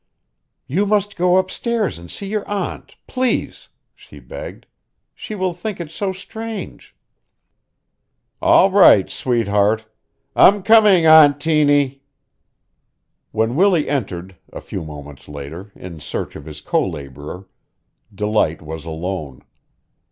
[0.65, 4.65] "You must go upstairs and see your aunt please!" she begged.
[5.13, 6.95] "She will think it so strange."
[8.41, 9.85] "All right, sweetheart.
[10.35, 12.01] I'm coming, Aunt Tiny."
[13.31, 17.47] When Willie entered a few moments later in search of his co laborer,
[18.11, 19.43] Delight was alone.